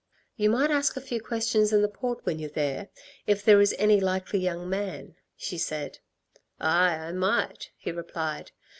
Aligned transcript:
"You 0.35 0.49
might 0.49 0.71
ask 0.71 0.97
a 0.97 0.99
few 0.99 1.21
questions 1.21 1.71
in 1.71 1.83
the 1.83 1.87
Port 1.87 2.25
when 2.25 2.39
you're 2.39 2.49
there, 2.49 2.89
if 3.27 3.45
there 3.45 3.61
is 3.61 3.75
any 3.77 3.99
likely 3.99 4.39
young 4.39 4.67
man," 4.67 5.13
she 5.37 5.59
said. 5.59 5.99
"Aye, 6.59 6.95
I 6.97 7.11
might," 7.11 7.69
he 7.77 7.91
replied. 7.91 8.49